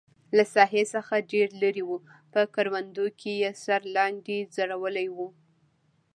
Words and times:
له 0.37 0.43
ساحې 0.53 0.83
څخه 0.93 1.27
ډېر 1.31 1.49
لرې 1.61 1.83
و، 1.85 1.91
په 2.33 2.41
کروندو 2.55 3.05
کې 3.19 3.33
یې 3.41 3.51
سر 3.63 3.81
لاندې 3.95 4.37
ځړولی 4.55 5.07
و. 5.15 5.17